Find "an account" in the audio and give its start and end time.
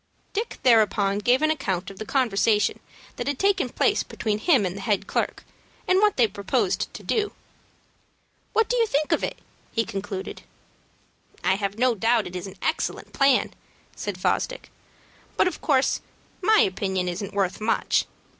1.43-1.91